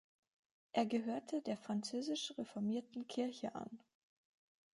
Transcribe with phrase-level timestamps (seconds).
[0.71, 3.69] Er gehörte der Französisch-reformierten Kirche an.